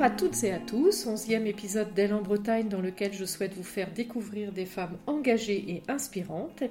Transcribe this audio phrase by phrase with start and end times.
[0.00, 3.52] Bonjour à toutes et à tous, onzième épisode d'Elle en Bretagne dans lequel je souhaite
[3.52, 6.62] vous faire découvrir des femmes engagées et inspirantes.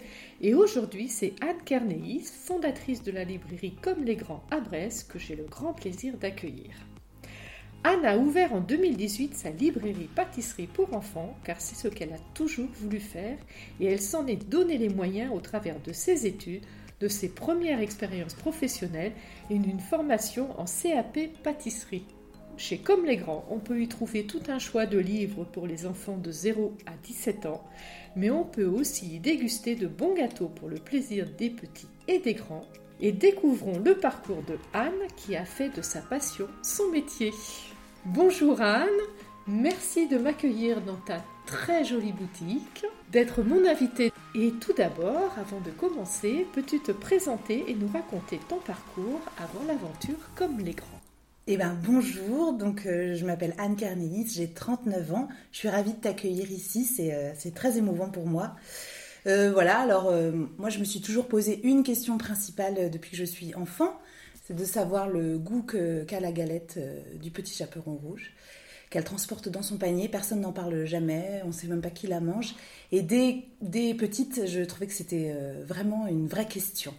[0.41, 5.19] Et aujourd'hui, c'est Anne Kernéis, fondatrice de la librairie Comme les Grands à Brest, que
[5.19, 6.71] j'ai le grand plaisir d'accueillir.
[7.83, 12.33] Anne a ouvert en 2018 sa librairie pâtisserie pour enfants car c'est ce qu'elle a
[12.33, 13.37] toujours voulu faire
[13.79, 16.65] et elle s'en est donné les moyens au travers de ses études,
[16.99, 19.13] de ses premières expériences professionnelles
[19.51, 22.07] et d'une formation en CAP pâtisserie.
[22.59, 25.85] Chez Comme les Grands, on peut y trouver tout un choix de livres pour les
[25.85, 27.63] enfants de 0 à 17 ans,
[28.17, 32.19] mais on peut aussi y déguster de bons gâteaux pour le plaisir des petits et
[32.19, 32.65] des grands.
[32.99, 37.31] Et découvrons le parcours de Anne qui a fait de sa passion son métier.
[38.03, 38.89] Bonjour Anne,
[39.47, 44.11] merci de m'accueillir dans ta très jolie boutique, d'être mon invitée.
[44.35, 49.65] Et tout d'abord, avant de commencer, peux-tu te présenter et nous raconter ton parcours avant
[49.65, 50.98] l'aventure comme les grands?
[51.51, 55.93] Eh ben bonjour, donc euh, je m'appelle Anne Carnélis, j'ai 39 ans, je suis ravie
[55.93, 58.55] de t'accueillir ici, c'est euh, très émouvant pour moi.
[59.25, 60.13] Euh, voilà, alors
[60.59, 63.99] moi je me suis toujours posé une question principale depuis que je suis enfant,
[64.45, 66.79] c'est de savoir le goût qu'a la galette
[67.19, 68.31] du petit chaperon rouge,
[68.91, 72.05] qu'elle transporte dans son panier, personne n'en parle jamais, on ne sait même pas qui
[72.05, 72.53] la mange.
[72.91, 76.93] Et dès, dès petite, je trouvais que c'était vraiment une vraie question.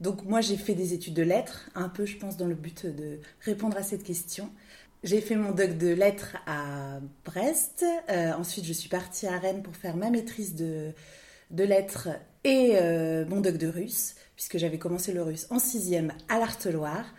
[0.00, 2.86] Donc moi j'ai fait des études de lettres, un peu je pense dans le but
[2.86, 4.50] de répondre à cette question.
[5.04, 7.84] J'ai fait mon doc de lettres à Brest.
[8.10, 10.90] Euh, ensuite, je suis partie à Rennes pour faire ma maîtrise de,
[11.52, 12.08] de lettres
[12.42, 17.14] et euh, mon doc de russe, puisque j'avais commencé le russe en sixième à l'Arteloire.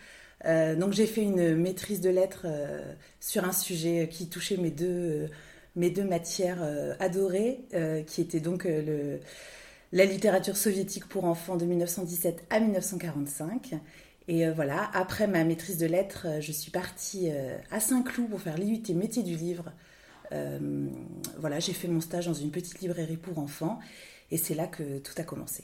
[0.46, 2.48] Euh, donc j'ai fait une maîtrise de lettres
[3.22, 5.28] sur un sujet qui touchait mes deux,
[5.78, 6.62] mes deux matières
[7.00, 7.62] adorées,
[8.08, 9.22] qui était donc le
[9.92, 13.76] la littérature soviétique pour enfants de 1917 à 1945.
[14.28, 18.30] Et euh, voilà, après ma maîtrise de lettres, euh, je suis partie euh, à Saint-Cloud
[18.30, 19.72] pour faire l'IUT métier du livre.
[21.40, 23.80] voilà, j'ai fait mon stage dans une petite librairie pour enfants
[24.30, 25.64] et c'est là que tout a commencé.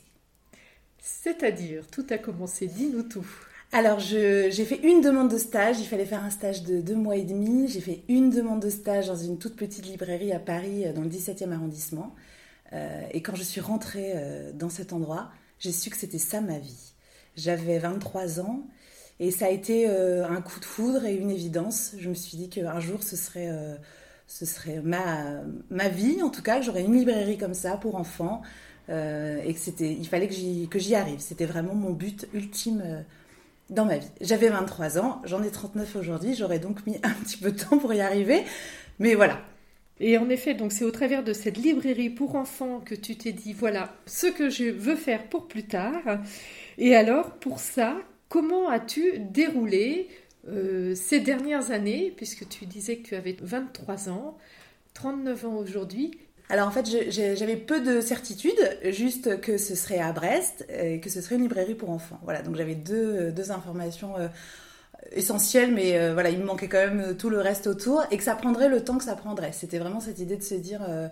[0.97, 3.27] C'est-à-dire, tout a commencé, dis-nous tout.
[3.71, 5.79] Alors, j'ai fait une demande de stage.
[5.79, 7.67] Il fallait faire un stage de deux mois et demi.
[7.67, 11.09] J'ai fait une demande de stage dans une toute petite librairie à Paris, dans le
[11.09, 12.15] 17e arrondissement.
[12.73, 16.41] Euh, et quand je suis rentrée euh, dans cet endroit, j'ai su que c'était ça
[16.41, 16.93] ma vie.
[17.35, 18.67] J'avais 23 ans
[19.19, 21.93] et ça a été euh, un coup de foudre et une évidence.
[21.97, 23.49] Je me suis dit qu'un jour ce serait,
[24.27, 27.95] ce serait ma, ma vie, en tout cas, que j'aurais une librairie comme ça pour
[27.95, 28.41] enfants
[28.89, 31.19] et que c'était, il fallait que j'y arrive.
[31.19, 33.03] C'était vraiment mon but ultime
[33.69, 34.11] dans ma vie.
[34.21, 37.77] J'avais 23 ans, j'en ai 39 aujourd'hui, j'aurais donc mis un petit peu de temps
[37.77, 38.43] pour y arriver.
[38.99, 39.39] Mais voilà,
[39.99, 43.31] et en effet, donc c'est au travers de cette librairie pour enfants que tu t'es
[43.31, 46.01] dit, voilà, ce que je veux faire pour plus tard.
[46.77, 47.97] Et alors, pour ça,
[48.27, 50.09] comment as-tu déroulé
[50.49, 54.37] euh, ces dernières années, puisque tu disais que tu avais 23 ans,
[54.95, 56.11] 39 ans aujourd'hui?
[56.49, 61.09] Alors en fait, j'avais peu de certitudes, juste que ce serait à Brest et que
[61.09, 62.19] ce serait une librairie pour enfants.
[62.23, 64.27] Voilà, donc j'avais deux, deux informations euh,
[65.11, 68.23] essentiel, mais euh, voilà, il me manquait quand même tout le reste autour et que
[68.23, 69.51] ça prendrait le temps que ça prendrait.
[69.51, 71.07] C'était vraiment cette idée de se dire, euh,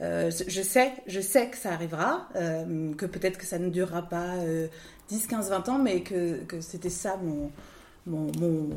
[0.00, 4.34] euh, je sais, je sais que ça arrivera, que peut-être que ça ne durera pas
[5.08, 7.50] 10, 15, 20 ans, mais que, c'était ça mon,
[8.06, 8.70] mon,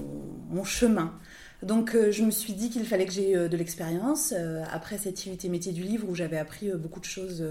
[0.51, 1.13] mon, chemin.
[1.61, 4.33] Donc je me suis dit qu'il fallait que j'ai de l'expérience.
[4.71, 7.43] après cette IUT métier du livre où j'avais appris beaucoup de choses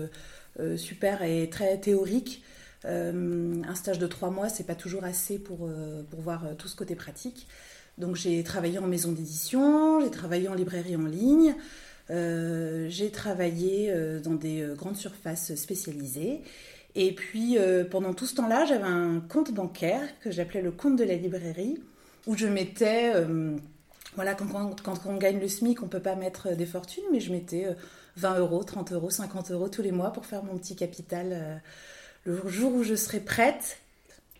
[0.77, 5.67] super et très théoriques, euh, un stage de trois mois, c'est pas toujours assez pour,
[5.67, 7.47] euh, pour voir euh, tout ce côté pratique.
[7.99, 11.55] Donc j'ai travaillé en maison d'édition, j'ai travaillé en librairie en ligne,
[12.09, 16.41] j'ai travaillé dans des grandes surfaces spécialisées.
[16.95, 17.59] Et puis
[17.91, 21.83] pendant tout ce temps-là, j'avais un compte bancaire que j'appelais le compte de la librairie,
[22.27, 23.13] où je mettais,
[24.17, 24.47] voilà, quand,
[24.83, 27.67] quand, on gagne le SMIC, on peut pas mettre des fortunes, mais je mettais
[28.17, 31.61] 20 euros, 30 euros, 50 euros tous les mois pour faire mon petit capital
[32.25, 33.79] le jour où je serai prête.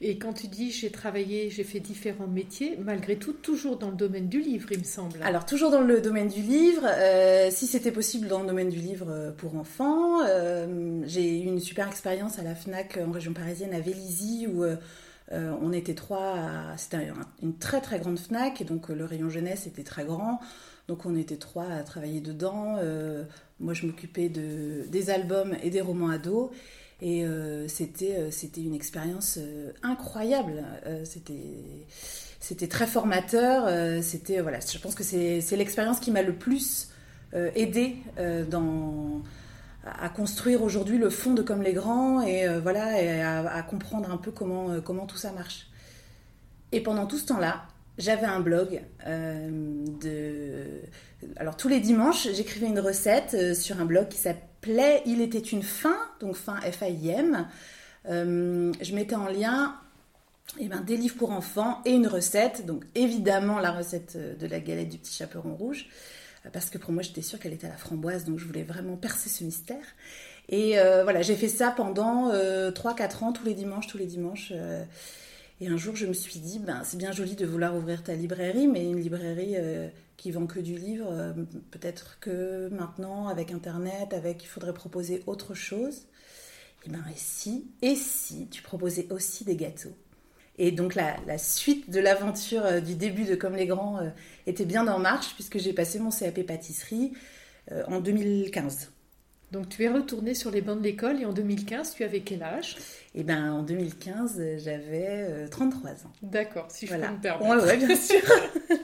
[0.05, 3.97] Et quand tu dis j'ai travaillé, j'ai fait différents métiers, malgré tout, toujours dans le
[3.97, 5.23] domaine du livre, il me semble.
[5.23, 8.81] Alors, toujours dans le domaine du livre, euh, si c'était possible dans le domaine du
[8.81, 10.21] livre euh, pour enfants.
[10.27, 14.65] Euh, j'ai eu une super expérience à la FNAC en région parisienne, à Vélizy, où
[15.31, 16.75] on était trois.
[16.77, 17.09] C'était
[17.41, 20.41] une très très grande FNAC, et donc le rayon jeunesse était très grand.
[20.89, 22.77] Donc on était trois à travailler dedans.
[23.61, 26.51] moi, je m'occupais de, des albums et des romans ados.
[27.05, 30.63] Et euh, c'était, euh, c'était une expérience euh, incroyable.
[31.05, 31.59] c'était,
[32.39, 33.69] c'était très formateur.
[34.03, 36.89] c'était, voilà, je pense que c'est, l'expérience qui m'a le plus
[37.35, 37.97] aidé
[38.51, 39.23] dans,
[39.85, 44.31] à construire aujourd'hui le fond de Comme les Grands et, voilà, à, comprendre un peu
[44.31, 45.67] comment, comment tout ça marche.
[46.73, 47.63] Et pendant tout ce temps-là,
[47.99, 48.81] j'avais un blog.
[51.37, 54.19] Alors tous les dimanches, j'écrivais une recette sur un blog qui
[54.67, 57.49] Il était une fin, donc fin F-A-I-M.
[58.07, 59.77] je mettais en lien
[60.59, 62.67] eh ben, des livres pour enfants et une recette.
[62.67, 65.89] Donc évidemment la recette de la galette du petit chaperon rouge,
[66.53, 68.97] parce que pour moi j'étais sûre qu'elle était à la framboise, donc je voulais vraiment
[68.97, 69.85] percer ce mystère.
[70.49, 72.71] Et euh, voilà, j'ai fait ça pendant 3-4 euh,
[73.23, 74.53] ans, tous les dimanches, tous les dimanches.
[75.61, 75.65] Euh.
[75.65, 78.15] et un jour, je me suis dit, ben, c'est bien joli de vouloir ouvrir ta
[78.15, 79.57] librairie, mais une librairie
[80.17, 81.35] qui vend que du livre,
[81.71, 86.07] peut-être que maintenant, avec Internet, avec, il faudrait proposer autre chose.
[86.85, 89.97] Et ben, et si, et si tu proposais aussi des gâteaux?
[90.59, 94.01] Et donc la, suite de l'aventure du début de Comme les Grands
[94.47, 97.13] était bien en marche puisque j'ai passé mon CAP pâtisserie
[97.87, 98.91] en 2015.
[99.53, 102.43] Donc tu es retournée sur les bancs de l'école et en 2015, tu avais quel
[102.43, 102.79] âge?
[103.15, 105.97] Eh bien en 2015, j'avais 33 euh, ans.
[106.23, 107.67] D'accord, si je peux me permettre.
[107.67, 108.23] Oui, bien sûr.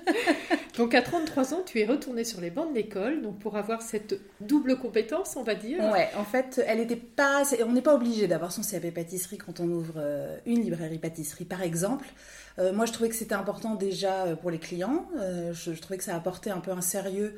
[0.76, 3.81] donc à 33 ans, tu es retournée sur les bancs de l'école donc pour avoir
[3.81, 5.82] cette double compétence, on va dire.
[5.91, 9.61] Ouais, en fait, elle était pas on n'est pas obligé d'avoir son CAP pâtisserie quand
[9.61, 12.09] on ouvre euh, une librairie pâtisserie par exemple.
[12.59, 15.09] Euh, moi, je trouvais que c'était important déjà pour les clients.
[15.17, 17.37] je, je, trouvais que ça apportait un peu un sérieux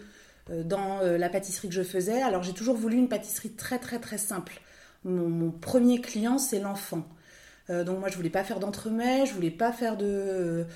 [0.48, 2.22] dans euh, la pâtisserie que je faisais.
[2.22, 4.60] Alors j'ai toujours voulu une pâtisserie très très très simple.
[5.04, 7.06] Mon, premier client c'est l'enfant.
[7.70, 10.66] Euh, donc moi je voulais pas faire d'entremets, je voulais pas faire de,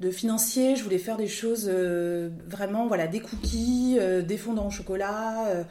[0.00, 5.64] de financier, je voulais faire des choses vraiment voilà des cookies, des fondants au chocolat.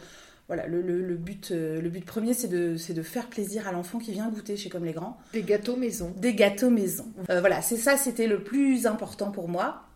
[0.48, 4.12] voilà, le, le, but, le but premier, c'est de, de faire plaisir à l'enfant qui
[4.12, 5.18] vient goûter chez Comme les Grands.
[5.34, 6.14] Des gâteaux maison.
[6.18, 7.06] Des gâteaux maison.
[7.28, 9.89] voilà, c'est ça, c'était le plus important pour moi.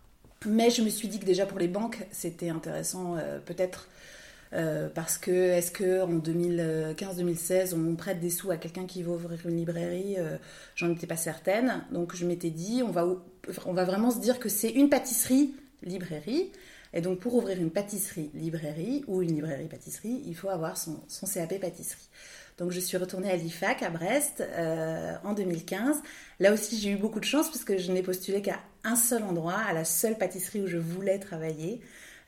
[0.46, 3.88] Mais je me suis dit que déjà pour les banques, c'était intéressant euh, peut-être
[4.52, 9.10] euh, parce que est-ce que en 2015-2016 on prête des sous à quelqu'un qui veut
[9.10, 10.36] ouvrir une librairie euh,
[10.76, 11.84] J'en étais pas certaine.
[11.90, 13.06] Donc je m'étais dit on va
[13.66, 16.52] on va vraiment se dire que c'est une pâtisserie librairie.
[16.92, 21.00] Et donc pour ouvrir une pâtisserie librairie ou une librairie pâtisserie, il faut avoir son,
[21.08, 22.08] son CAP pâtisserie.
[22.58, 26.02] Donc je suis retournée à l'IFAC à Brest euh, en 2015.
[26.38, 29.58] Là aussi j'ai eu beaucoup de chance puisque je n'ai postulé qu'à un seul endroit,
[29.58, 31.80] à la seule pâtisserie où je voulais travailler,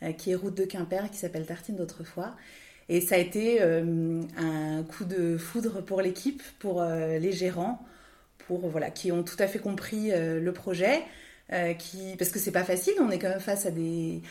[0.03, 2.35] euh, qui est route de Quimper, qui s'appelle Tartine d'autrefois.
[2.89, 7.85] Et ça a été euh, un coup de foudre pour l'équipe, pour les gérants,
[8.47, 11.03] pour voilà, qui ont tout à fait compris le projet,
[11.79, 14.23] qui parce que c'est pas facile, on est quand même face à des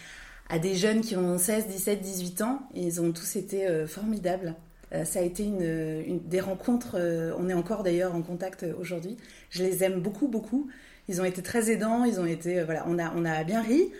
[0.47, 4.55] à des jeunes qui ont 16, 17, 18 ans, et ils ont tous été formidables.
[4.93, 8.73] Euh, ça a été une, des rencontres, euh, on est encore d'ailleurs en contact euh,
[8.79, 9.17] aujourd'hui.
[9.49, 10.69] Je les aime beaucoup, beaucoup.
[11.07, 13.91] Ils ont été très aidants, ils ont été, voilà, on a, on a bien ri.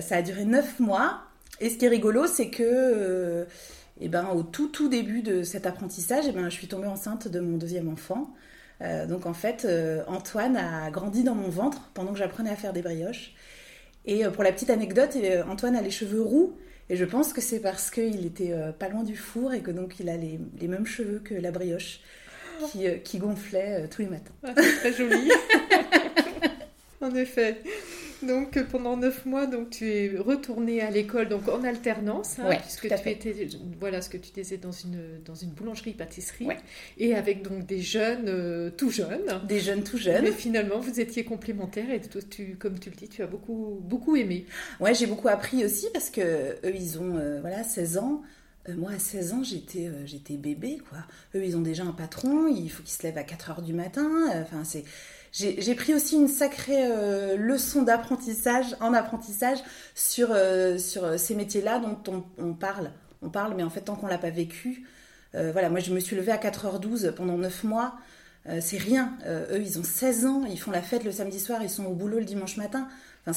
[0.00, 1.22] ça a duré neuf mois.
[1.60, 3.46] Et ce qui est rigolo, c'est que,
[4.00, 7.26] eh ben, au tout, tout début de cet apprentissage, eh ben, je suis tombée enceinte
[7.26, 8.32] de mon deuxième enfant.
[9.08, 9.66] donc en fait,
[10.06, 13.34] Antoine a grandi dans mon ventre pendant que j'apprenais à faire des brioches.
[14.04, 15.16] Et pour la petite anecdote,
[15.48, 16.56] Antoine a les cheveux roux
[16.92, 19.70] et je pense que c'est parce qu'il était euh, pas loin du four et que
[19.70, 22.00] donc il a les, mêmes cheveux que la brioche
[22.70, 24.34] qui, euh, qui gonflait euh, tous les matins.
[24.44, 25.30] Ah, c'est très joli.
[27.00, 27.62] en effet.
[28.26, 32.88] Donc pendant neuf mois, donc tu es retournée à l'école donc en alternance, hein, puisque
[32.88, 33.48] tu étais
[33.80, 36.48] voilà ce que tu disais dans une dans une boulangerie pâtisserie
[36.98, 39.40] et avec donc des jeunes euh, tout jeunes.
[39.46, 40.24] Des jeunes tout jeunes.
[40.24, 44.16] Mais finalement vous étiez complémentaires et tu comme tu le dis tu as beaucoup beaucoup
[44.16, 44.46] aimé.
[44.80, 48.22] Ouais j'ai beaucoup appris aussi parce que eux ils ont euh, voilà 16 ans.
[48.68, 50.98] Euh, moi, à 16 ans, j'étais j'étais bébé, quoi.
[51.34, 53.72] Eux, ils ont déjà un patron, il faut qu'ils se lèvent à 4 heures du
[53.72, 54.08] matin.
[54.40, 54.84] Enfin, c'est
[55.32, 59.58] j'ai pris aussi une sacrée euh, leçon d'apprentissage, en apprentissage,
[59.94, 62.90] sur, euh, sur ces métiers-là dont on, parle.
[63.22, 64.86] On parle, mais en fait, tant qu'on l'a pas vécu,
[65.34, 67.94] euh, voilà, moi je me suis levée à 4h12 pendant 9 mois,
[68.60, 69.16] c'est rien.
[69.28, 71.92] eux, ils ont 16 ans, ils font la fête le samedi soir, ils sont au
[71.92, 72.88] boulot le dimanche matin.
[73.24, 73.32] Enfin,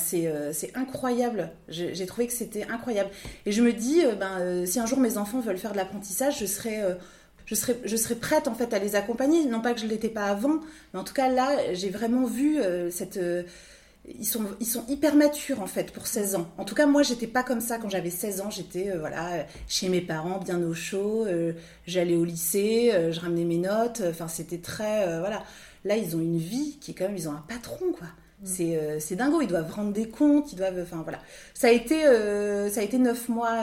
[0.52, 1.52] c'est incroyable.
[1.68, 3.12] J'ai trouvé que c'était incroyable.
[3.46, 6.48] Et je me dis, ben, si un jour mes enfants veulent faire de l'apprentissage, je
[6.48, 6.98] serais
[7.46, 9.46] je serais, je serais prête en fait à les accompagner.
[9.46, 10.60] Non pas que je l'étais pas avant,
[10.94, 13.18] mais en tout cas là, j'ai vraiment vu euh, cette.
[13.18, 13.44] Euh,
[14.20, 16.48] ils sont, ils sont hyper matures en fait pour 16 ans.
[16.60, 18.52] En tout cas, moi, j'étais pas comme ça quand j'avais 16 ans.
[18.52, 21.26] J'étais euh, voilà chez mes parents, bien au chaud.
[21.88, 24.04] J'allais au lycée, je ramenais mes notes.
[24.08, 25.44] Enfin, c'était très voilà.
[25.86, 28.08] Là, ils ont une vie qui est quand même, ils ont un patron quoi.
[28.42, 28.46] Mm.
[28.46, 31.20] C'est, c'est dingo, ils doivent rendre des comptes, ils doivent, enfin voilà.
[31.54, 32.04] Ça a été,
[32.70, 33.62] ça a été neuf mois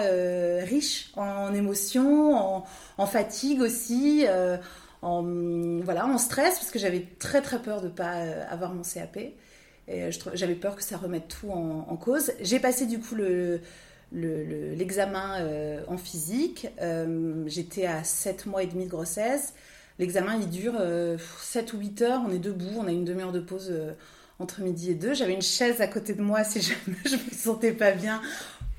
[0.63, 2.65] riches en émotions,
[2.99, 4.57] en, fatigue aussi, euh,
[5.03, 5.23] en,
[5.83, 8.83] voilà, en stress, parce que j'avais très très peur de ne pas euh, avoir mon
[8.83, 9.19] CAP.
[10.35, 12.33] J'avais peur que ça remette tout en, cause.
[12.41, 13.61] J'ai passé du coup le,
[14.13, 16.69] l'examen euh, en physique.
[17.47, 19.55] J'étais à 7 mois et demi de grossesse.
[19.99, 20.81] L'examen, il dure
[21.41, 22.23] 7 ou 8 heures.
[22.27, 23.73] On est debout, on a une demi-heure de pause
[24.43, 25.15] entre midi et deux.
[25.15, 28.21] J'avais une chaise à côté de moi si jamais je me sentais pas bien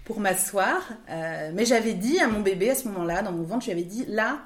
[0.05, 0.81] pour m'asseoir.
[1.09, 3.79] Euh, mais j'avais dit à mon bébé à ce moment-là, dans mon ventre, je lui
[3.79, 4.41] avais dit là,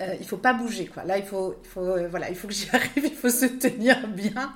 [0.00, 1.04] euh, il faut pas bouger quoi.
[1.04, 3.46] Là, il faut, il faut, euh, voilà, il faut que j'y arrive, il faut se
[3.46, 4.52] tenir bien.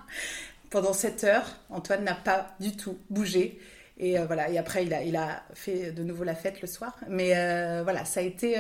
[0.71, 3.59] Pendant cette heure, Antoine n'a pas du tout bougé.
[3.99, 6.69] Et euh, voilà, et après, il a, il a fait de nouveau la fête le
[6.69, 6.97] soir.
[7.09, 7.35] Mais
[7.83, 8.57] voilà, ça a été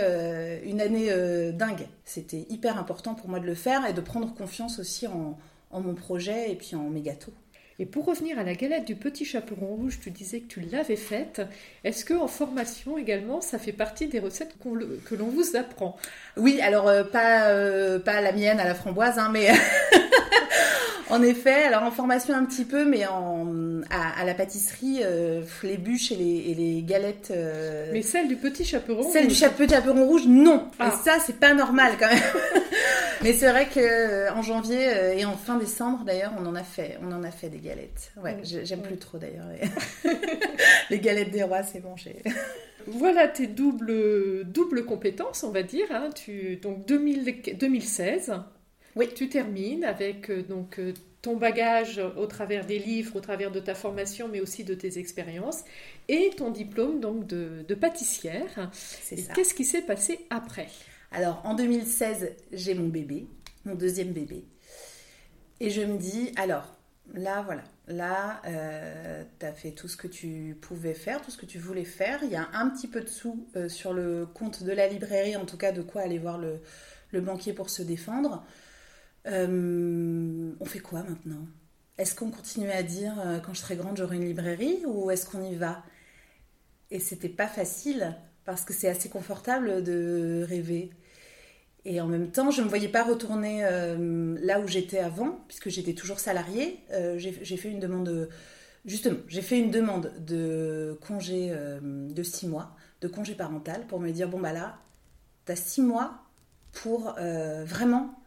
[0.64, 1.10] une année
[1.52, 1.86] dingue.
[2.04, 5.38] C'était hyper important pour moi de le faire et de prendre confiance aussi en,
[5.72, 7.32] en mon projet et puis en mes gâteaux.
[7.78, 10.96] Et pour revenir à la galette du petit chaperon rouge, tu disais que tu l'avais
[10.96, 11.42] faite.
[11.84, 14.54] Est-ce que en formation également, ça fait partie des recettes
[15.04, 15.96] que l'on vous apprend?
[16.36, 17.48] Oui, alors pas,
[17.98, 19.48] pas la mienne à la framboise, hein, mais
[21.12, 23.46] En effet, alors en formation un petit peu, mais en,
[23.90, 27.30] à, la pâtisserie, euh, les bûches et les, galettes.
[27.30, 30.70] Euh, mais celle du petit chaperon Celle du petit chaperon rouge, non.
[30.80, 30.98] Et ah.
[31.04, 32.18] ça, c'est pas normal quand même.
[33.22, 36.62] mais c'est vrai que euh, en janvier et en fin décembre, d'ailleurs, on en a
[36.62, 38.10] fait, on en a fait des galettes.
[38.24, 39.44] Ouais, j'aime plus trop d'ailleurs.
[40.88, 41.94] les galettes des rois, c'est bon.
[42.86, 45.86] Voilà tes doubles, doubles compétences, on va dire.
[45.90, 46.08] Hein.
[46.14, 48.32] Tu, donc 2016,
[48.96, 49.08] oui.
[49.14, 53.60] Tu termines avec euh, donc euh, ton bagage au travers des livres, au travers de
[53.60, 55.62] ta formation, mais aussi de tes expériences,
[56.08, 58.70] et ton diplôme donc de, de pâtissière.
[58.72, 59.32] C'est ça.
[59.32, 60.68] Qu'est-ce qui s'est passé après?
[61.12, 63.26] Alors en 2016, j'ai mon bébé,
[63.64, 64.44] mon deuxième bébé,
[65.60, 66.76] et je me dis alors
[67.14, 71.38] là voilà, là euh, tu as fait tout ce que tu pouvais faire, tout ce
[71.38, 72.20] que tu voulais faire.
[72.24, 75.44] Il y a un petit peu de sous sur le compte de la librairie, en
[75.44, 76.60] tout cas de quoi aller voir le,
[77.12, 78.44] le banquier pour se défendre.
[79.26, 81.46] Euh, on fait quoi maintenant?
[81.98, 85.26] Est-ce qu'on continue à dire euh, quand je serai grande j'aurai une librairie ou est-ce
[85.26, 85.82] qu'on y va?
[86.90, 90.90] Et c'était pas facile parce que c'est assez confortable de rêver.
[91.84, 95.40] Et en même temps, je ne me voyais pas retourner euh, là où j'étais avant,
[95.48, 96.80] puisque j'étais toujours salariée.
[97.16, 98.28] j'ai fait une demande, de,
[98.84, 101.52] justement, j'ai fait une demande de congé
[101.82, 104.78] de six mois, de congé parental, pour me dire bon bah là,
[105.46, 106.22] tu as six mois
[106.72, 107.14] pour
[107.64, 108.21] vraiment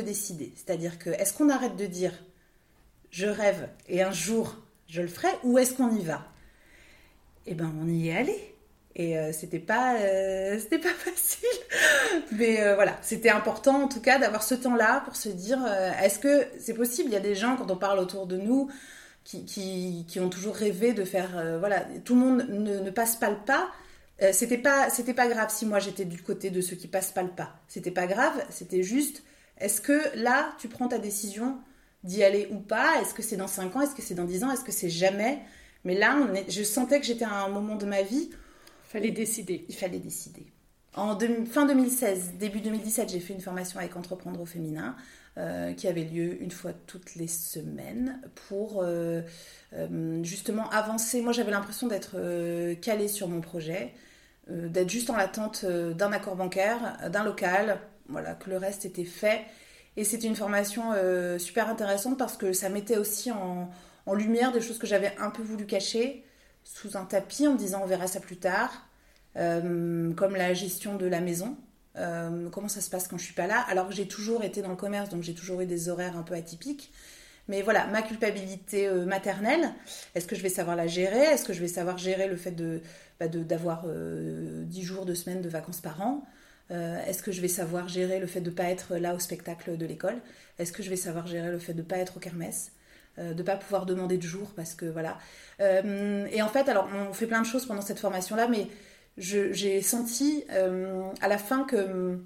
[0.00, 0.52] décider.
[0.56, 2.12] C'est-à-dire que est-ce qu'on arrête de dire
[3.10, 4.56] je rêve et un jour
[4.88, 6.26] je le ferai ou est-ce qu'on y va?
[7.46, 8.54] Eh ben on y est allé.
[8.96, 11.48] Et euh, c'était pas euh, c'était pas facile.
[12.32, 15.58] Mais euh, voilà, c'était important en tout cas d'avoir ce temps-là pour se dire
[16.02, 17.10] est-ce que c'est possible?
[17.10, 18.70] Il y a des gens quand on parle autour de nous
[19.24, 19.44] qui,
[20.06, 23.70] qui, ont toujours rêvé de faire voilà, tout le monde ne passe pas le pas.
[24.32, 27.22] c'était pas c'était pas grave si moi j'étais du côté de ceux qui passent pas
[27.22, 27.56] le pas.
[27.68, 29.22] C'était pas grave, c'était juste
[29.58, 31.58] est-ce que là, tu prends ta décision
[32.02, 33.00] d'y aller ou pas?
[33.00, 33.80] Est-ce que c'est dans 5 ans?
[33.80, 34.50] Est-ce que c'est dans 10 ans?
[34.50, 35.40] Est-ce que c'est jamais?
[35.84, 36.16] Mais là,
[36.48, 38.30] je sentais que j'étais à un moment de ma vie.
[38.30, 39.64] Il fallait décider.
[39.68, 40.46] Il fallait décider.
[40.96, 41.18] En
[41.50, 44.94] fin 2016, début 2017, j'ai fait une formation avec Entreprendre au féminin
[45.36, 49.22] euh, qui avait lieu une fois toutes les semaines pour euh,
[49.72, 51.20] euh, justement avancer.
[51.20, 52.16] Moi, j'avais l'impression d'être
[52.80, 53.92] calée sur mon projet,
[54.48, 59.44] d'être juste en l'attente d'un accord bancaire, d'un local, voilà, que le reste était fait.
[59.96, 63.70] Et c'était une formation euh, super intéressante parce que ça mettait aussi en,
[64.12, 66.24] lumière des choses que j'avais un peu voulu cacher
[66.64, 68.86] sous un tapis en me disant on verra ça plus tard,
[69.36, 71.56] euh, comme la gestion de la maison.
[71.96, 73.60] Euh, comment ça se passe quand je suis pas là?
[73.68, 76.22] Alors que j'ai toujours été dans le commerce, donc j'ai toujours eu des horaires un
[76.22, 76.92] peu atypiques.
[77.46, 79.74] Mais voilà, ma culpabilité maternelle,
[80.14, 81.20] est-ce que je vais savoir la gérer?
[81.20, 82.80] Est-ce que je vais savoir gérer le fait de
[83.20, 86.24] bah, d'avoir 10 jours, de semaines de vacances par an?
[86.70, 89.18] Euh, est-ce que je vais savoir gérer le fait de ne pas être là au
[89.18, 90.16] spectacle de l'école?
[90.58, 92.72] Est-ce que je vais savoir gérer le fait de ne pas être au kermesse?
[93.18, 95.18] Euh, de ne pas pouvoir demander de jour parce que voilà.
[95.60, 98.66] Euh, et en fait, alors on fait plein de choses pendant cette formation-là, mais
[99.16, 102.18] j'ai senti à la fin que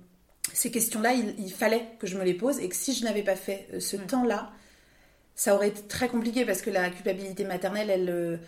[0.55, 3.37] ces questions-là, il, fallait que je me les pose et que si je n'avais pas
[3.37, 4.51] fait ce temps-là,
[5.35, 8.41] ça aurait été très compliqué parce que la culpabilité maternelle, elle,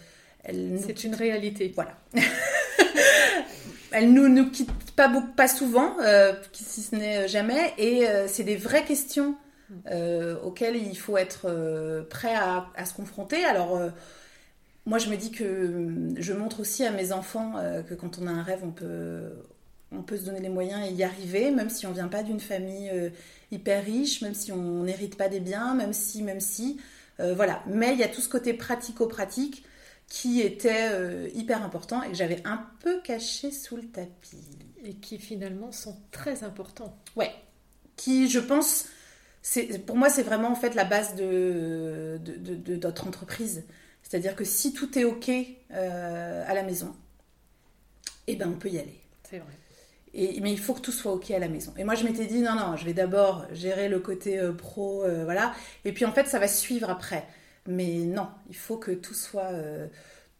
[0.45, 1.71] elle c'est une réalité.
[1.75, 1.99] Voilà.
[3.93, 8.27] elle nous, nous quitte pas, beaucoup, pas souvent, euh, si ce n'est jamais, et euh,
[8.29, 9.37] c'est des vraies questions
[9.91, 13.45] euh, auxquelles il faut être prêt à, se confronter.
[13.45, 13.81] Alors,
[14.87, 17.55] moi, je me dis que je montre aussi à mes enfants
[17.89, 19.31] que quand on a un rêve, on peut,
[19.93, 22.41] on peut se donner les moyens et y arriver, même si on vient pas d'une
[22.41, 22.91] famille
[23.53, 26.81] hyper riche, même si on n'hérite pas des biens, même si, même si,
[27.19, 27.63] voilà.
[27.67, 29.65] Mais il y a tout ce côté pratico-pratique
[30.11, 34.45] qui était euh, hyper important et que j'avais un peu caché sous le tapis.
[34.83, 36.99] Et qui finalement sont très importants.
[37.17, 37.33] Ouais.
[37.97, 38.87] Qui, je pense,
[39.87, 43.65] pour moi, c'est vraiment en fait la base de, de, notre entreprise.
[44.03, 45.31] C'est-à-dire que si tout est OK
[45.71, 46.97] euh, à la maison,
[48.27, 49.01] eh ben on peut y aller.
[49.31, 49.53] C'est vrai.
[50.13, 51.73] Et, mais il faut que tout soit OK à la maison.
[51.77, 55.05] Et moi, je m'étais dit, non, non, je vais d'abord gérer le côté euh, pro,
[55.25, 55.55] voilà.
[55.85, 57.29] Et puis, en fait, ça va suivre après.
[57.67, 59.53] Mais non, il faut que tout soit,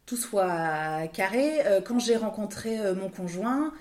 [0.05, 1.59] tout soit carré.
[1.85, 3.73] quand j'ai rencontré mon conjoint,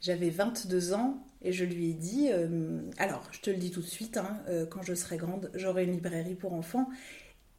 [0.00, 2.28] j'avais 22 ans et je lui ai dit,
[2.98, 4.38] alors je te le dis tout de suite, hein,
[4.70, 6.88] quand je serai grande, j'aurai une librairie pour enfants.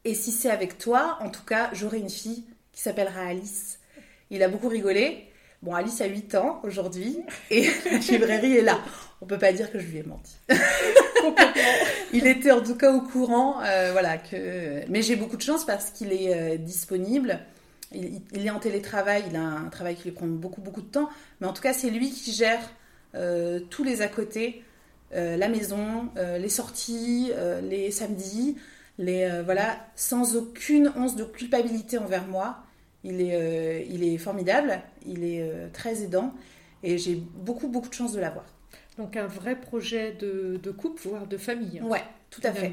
[0.06, 3.80] Et si c'est avec toi, en tout cas, j'aurai une fille qui s'appellera Alice.
[4.30, 5.26] Il a beaucoup rigolé.
[5.62, 7.20] Bon, Alice a 8 ans aujourd'hui
[7.52, 8.80] et la librairie est là.
[9.22, 10.38] On peut pas dire que je lui ai menti.
[12.14, 14.18] il était en tout cas au courant, euh, voilà.
[14.18, 14.88] Que...
[14.90, 17.40] Mais j'ai beaucoup de chance parce qu'il est euh, disponible.
[17.92, 21.10] Il, est en télétravail, il a un travail qui lui prend beaucoup beaucoup de temps.
[21.42, 22.62] Mais en tout cas, c'est lui qui gère
[23.16, 24.64] euh, tous les à côté,
[25.12, 27.32] la maison, les sorties,
[27.64, 28.58] les samedis,
[29.00, 32.58] les voilà, sans aucune once de culpabilité envers moi.
[33.04, 36.32] Il est, il est formidable, il est très aidant
[36.84, 38.46] et j'ai beaucoup, beaucoup de chance de l'avoir.
[39.00, 41.80] Donc un vrai projet de, de couple, voire de famille.
[41.80, 42.72] Hein, ouais, tout à fait.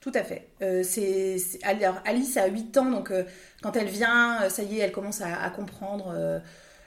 [0.00, 0.46] Tout à fait.
[0.62, 3.12] Euh, c'est, alors, Alice a 8 ans, donc
[3.60, 6.14] quand elle vient, ça y est, elle commence à, comprendre.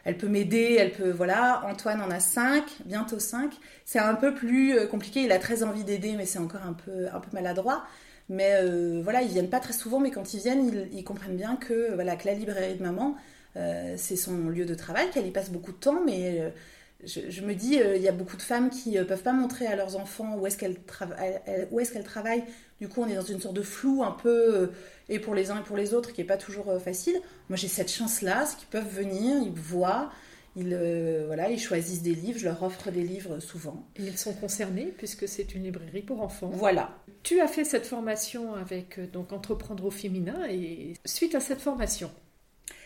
[0.05, 1.09] elle peut m'aider, elle peut.
[1.09, 1.65] Voilà.
[1.65, 3.51] Antoine en a 5, bientôt 5.
[3.83, 5.23] C'est un peu plus compliqué.
[5.23, 7.83] Il a très envie d'aider, mais c'est encore un peu, un peu maladroit.
[8.29, 11.55] Mais euh, voilà, ils viennent pas très souvent, mais quand ils viennent, ils, comprennent bien
[11.55, 13.17] que, voilà, que la librairie de maman,
[13.57, 16.53] euh, c'est son lieu de travail, qu'elle y passe beaucoup de temps, mais
[17.03, 19.67] euh, je, me dis, il y a beaucoup de femmes qui ne peuvent pas montrer
[19.67, 22.43] à leurs enfants où est-ce qu'elles est travaillent.
[22.79, 24.71] Du coup, on est dans une sorte de flou un peu,
[25.09, 27.19] et pour les uns et pour les autres, qui n'est pas toujours facile.
[27.49, 30.11] Moi, j'ai cette chance-là, c'est qu'ils peuvent venir, ils voient,
[30.55, 33.87] ils, euh, voilà, ils choisissent des livres, je leur offre des livres souvent.
[33.95, 36.49] Et ils sont concernés puisque c'est une librairie pour enfants.
[36.51, 36.97] Voilà.
[37.23, 41.61] Tu as fait cette formation avec euh, donc Entreprendre au féminin et suite à cette
[41.61, 42.11] formation?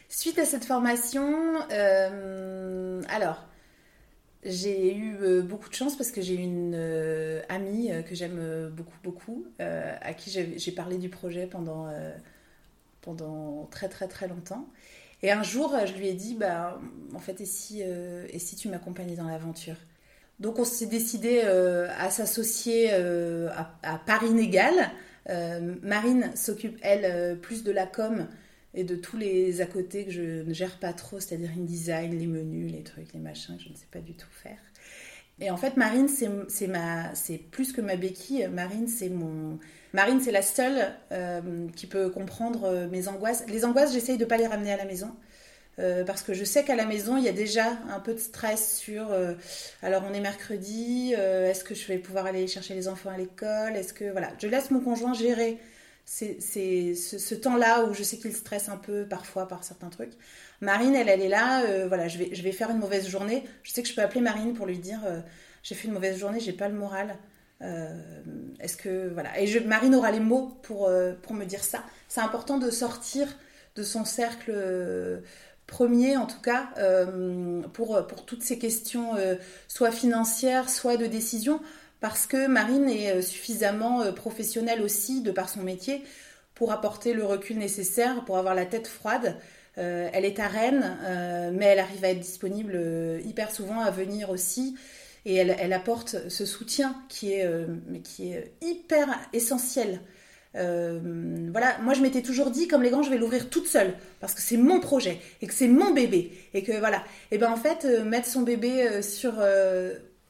[0.10, 3.46] Suite à cette formation, euh, alors
[4.46, 6.76] j'ai eu beaucoup de chance parce que j'ai une
[7.50, 11.92] amie que j'aime beaucoup beaucoup, à qui j'ai parlé du projet pendant,
[13.02, 14.68] pendant très très très longtemps.
[15.24, 16.80] Et un jour, je lui ai dit, bah,
[17.16, 19.78] en fait, et si, euh, et si tu m'accompagnais dans l'aventure?
[20.42, 24.92] Donc, on s'est décidé euh, à s'associer euh, à, à, part inégale.
[25.82, 28.28] Marine s'occupe, elle, plus de la com
[28.74, 32.28] et de tous les à côté que je ne gère pas trop, c'est-à-dire InDesign, les
[32.28, 34.60] menus, les trucs, les machins que je ne sais pas du tout faire.
[35.40, 38.48] Et en fait, Marine, c'est ma, c'est plus que ma béquille.
[38.48, 39.60] Marine, c'est mon,
[39.94, 43.46] Marine, c'est la seule euh, qui peut comprendre euh, mes angoisses.
[43.48, 45.12] Les angoisses, j'essaye de pas les ramener à la maison.
[45.80, 48.20] Euh, parce que je sais qu'à la maison, il y a déjà un peu de
[48.20, 49.08] stress sur
[49.82, 53.76] alors on est mercredi, est-ce que je vais pouvoir aller chercher les enfants à l'école?
[53.76, 55.58] Est-ce que voilà, je laisse mon conjoint gérer
[56.06, 60.14] c'est ce, ce temps-là où je sais qu'il stresse un peu parfois par certains trucs.
[60.62, 63.44] Marine, elle, elle est là, voilà, je vais, je vais faire une mauvaise journée.
[63.64, 65.02] Je sais que je peux appeler Marine pour lui dire
[65.64, 67.18] j'ai fait une mauvaise journée, j'ai pas le moral.
[67.62, 67.88] Euh,
[68.60, 71.84] est-ce que voilà et je, Marine aura les mots pour euh, pour me dire ça.
[72.10, 73.28] C'est important de sortir
[73.76, 75.22] de son cercle euh,
[75.66, 76.74] premier en tout cas
[77.72, 79.12] pour pour toutes ces questions
[79.70, 81.62] soit financières soit de décision
[82.04, 86.04] parce que Marine est suffisamment professionnelle aussi de par son métier
[86.54, 89.38] pour apporter le recul nécessaire pour avoir la tête froide.
[89.78, 90.98] elle est à Rennes,
[91.54, 92.78] mais elle arrive à être disponible
[93.26, 94.76] hyper souvent, à venir aussi
[95.26, 97.66] et elle, apporte ce soutien qui est, euh,
[98.04, 100.02] qui est hyper essentiel.
[100.56, 101.00] Euh,
[101.52, 104.34] voilà, moi je m'étais toujours dit, comme les grands, je vais l'ouvrir toute seule parce
[104.34, 107.04] que c'est mon projet et que c'est mon bébé et que voilà.
[107.32, 109.34] Et ben en fait, euh, mettre son bébé sur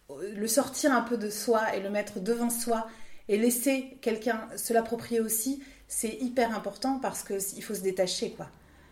[0.09, 2.87] le sortir un peu de soi et le mettre devant soi
[3.29, 8.31] et laisser quelqu'un se l'approprier aussi, c'est hyper important parce que il faut se détacher
[8.31, 8.47] quoi.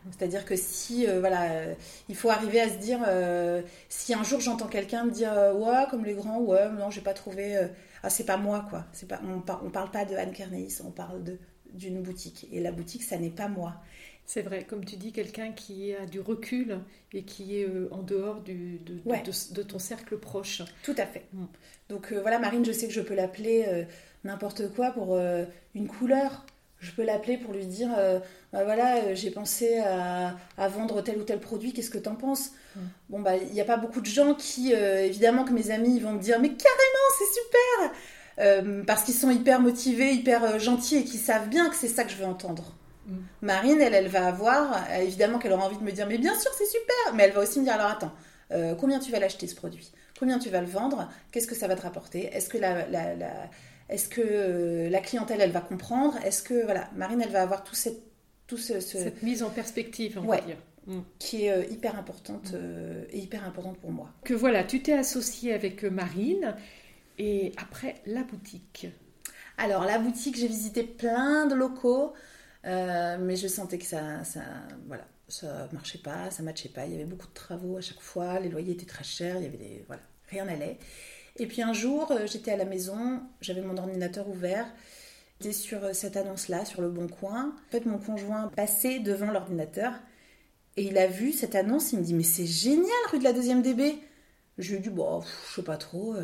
[0.10, 1.74] C'est-à-dire que si, euh, voilà, euh,
[2.10, 5.86] il faut arriver à se dire, euh, si un jour j'entends quelqu'un me dire, ouais,
[5.89, 7.56] comme les grands, ouais, non, j'ai pas trouvé,
[8.04, 8.86] ah, c'est pas moi, quoi.
[9.08, 11.24] Pas, on, on parle pas de Anne Kernéis, on parle
[11.74, 12.47] d'une boutique.
[12.52, 13.76] Et la boutique, ça n'est pas moi.
[14.34, 16.80] C'est vrai, comme tu dis, quelqu'un qui a du recul
[17.12, 19.00] et qui est en dehors du, de,
[19.54, 20.62] de, ton cercle proche.
[20.84, 21.26] Tout à fait.
[21.34, 21.46] Mm.
[21.89, 23.86] Donc voilà, Marine, je sais que je peux l'appeler
[24.24, 25.20] n'importe quoi pour
[25.76, 26.46] une couleur
[26.82, 28.20] je peux l'appeler pour lui dire euh,
[28.52, 30.36] bah voilà, euh, j'ai pensé à,
[30.67, 32.52] vendre tel ou tel produit, qu'est-ce que tu en penses
[33.10, 36.00] Bon, bah, il n'y a pas beaucoup de gens qui, euh, évidemment, que mes amis
[36.00, 41.04] vont me dire mais carrément, c'est super Parce qu'ils sont hyper motivés, hyper gentils et
[41.04, 42.74] qui savent bien que c'est ça que je veux entendre.
[43.12, 43.17] Mm.
[43.41, 46.52] Marine, elle, elle va avoir, évidemment qu'elle aura envie de me dire mais bien sûr,
[46.58, 48.13] c'est super Mais elle va aussi me dire alors attends,
[48.80, 49.91] combien tu vas l'acheter ce produit?
[50.19, 51.10] Combien tu vas le vendre?
[51.32, 52.30] Qu'est-ce que ça va te rapporter?
[52.34, 52.86] Est-ce que la
[53.91, 56.15] est-ce que euh, la clientèle, elle va comprendre?
[56.26, 58.02] Est-ce que, voilà, Marine, elle va avoir tout, cette,
[58.47, 60.56] tout ce, Cette mise en perspective, on va dire.
[60.88, 61.00] Mm.
[61.19, 64.10] Qui est euh, hyper importante euh, et hyper importante pour moi.
[64.24, 66.56] Que voilà, tu t'es associée avec Marine
[67.19, 68.88] et après la boutique.
[69.58, 72.13] Alors la boutique, j'ai visité plein de locaux.
[72.63, 74.41] Mais je sentais que ça, ça,
[74.88, 76.86] voilà, ça marchait pas, ça matchait pas.
[76.86, 79.43] Il y avait beaucoup de travaux à chaque fois, les loyers étaient très chers, il
[79.43, 80.78] y avait des, voilà, rien n'allait.
[81.38, 84.67] Et puis un jour, j'étais à la maison, j'avais mon ordinateur ouvert.
[85.39, 87.56] J'étais sur cette annonce-là, sur le Bon Coin.
[87.67, 89.93] En fait, mon conjoint passait devant l'ordinateur
[90.78, 91.93] et il a vu cette annonce.
[91.93, 93.95] Il me dit Mais c'est génial, rue de la deuxième DB.
[94.58, 96.15] Je lui ai dit Bon, je sais pas trop.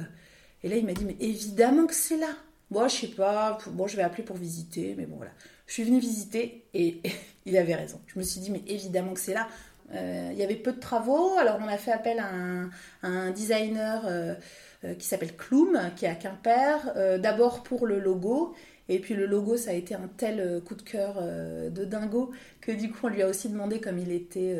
[0.64, 2.36] Et là, il m'a dit Mais évidemment que c'est là.
[2.70, 3.58] Moi, je sais pas.
[3.72, 4.94] Bon, je vais appeler pour visiter.
[4.96, 5.32] Mais bon, voilà.
[5.68, 7.02] Je suis venue visiter et
[7.46, 8.00] il avait raison.
[8.08, 9.48] Je me suis dit Mais évidemment que c'est là.
[9.94, 11.38] Euh, il y avait peu de travaux.
[11.38, 12.30] Alors, on a fait appel à
[13.04, 14.34] un, designer euh,
[14.84, 16.94] euh, qui s'appelle Cloum, qui est à Quimper.
[17.20, 18.56] D'abord pour le logo.
[18.90, 22.72] Et puis le logo, ça a été un tel coup de cœur de dingo que
[22.72, 24.56] du coup, on lui a aussi demandé, comme il était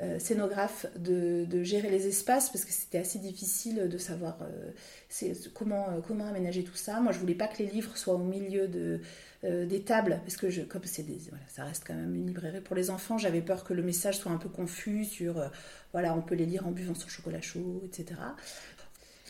[0.00, 5.88] euh, scénographe de, gérer les espaces parce que c'était assez difficile de savoir euh, comment,
[5.88, 7.00] euh, comment aménager tout ça.
[7.00, 9.00] Moi, je voulais pas que les livres soient au milieu de,
[9.42, 12.76] des tables parce que je, comme c'est voilà, ça reste quand même une librairie pour
[12.76, 15.50] les enfants, j'avais peur que le message soit un peu confus sur
[15.92, 18.20] voilà, on peut les lire en buvant son chocolat chaud, etc.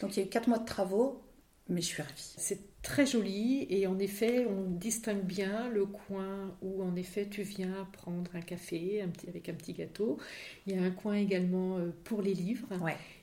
[0.00, 1.22] Donc il y a eu quatre mois de travaux
[1.68, 2.35] mais je suis ravie.
[2.83, 7.87] Très joli et en effet, on distingue bien le coin où en effet tu viens
[7.93, 10.19] prendre un café un petit, avec un petit gâteau.
[10.67, 12.69] Il y a un coin également euh, pour les livres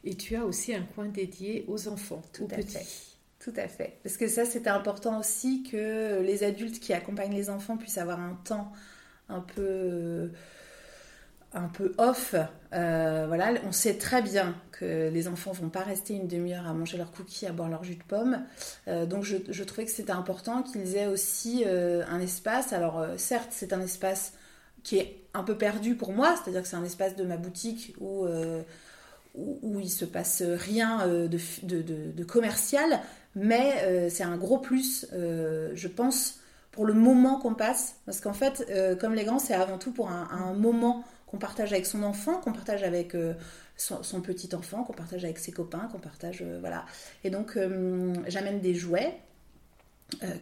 [0.03, 2.85] et tu as aussi un coin dédié aux enfants, tout à Fait.
[3.39, 3.99] Tout à fait.
[4.01, 8.19] Parce que ça, c'était important aussi que les adultes qui accompagnent les enfants puissent avoir
[8.19, 8.71] un temps
[9.29, 10.31] un peu
[11.55, 12.35] un peu off.
[12.73, 16.73] Euh, voilà, on sait très bien que les enfants vont pas rester une demi-heure à
[16.73, 18.43] manger leurs cookies, à boire leur jus de pomme.
[18.87, 22.73] Euh, donc je, trouvais que c'était important qu'ils aient aussi euh, un espace.
[22.73, 24.33] Alors certes, c'est un espace
[24.83, 27.95] qui est un peu perdu pour moi, c'est-à-dire que c'est un espace de ma boutique
[27.99, 28.27] où,
[29.33, 31.27] où, où, il se passe rien de,
[31.63, 33.01] de, commercial,
[33.33, 36.39] mais c'est un gros plus, je pense,
[36.71, 37.95] pour le moment qu'on passe.
[38.05, 41.03] Parce qu'en fait, comme les grands, c'est avant tout pour un, un moment
[41.35, 43.33] qu'on partage avec son enfant, qu'on partage avec euh,
[43.75, 46.41] son, petit enfant, qu'on partage avec ses copains, qu'on partage.
[46.41, 46.85] Euh, voilà.
[47.25, 49.19] Et donc, euh, j'amène des jouets.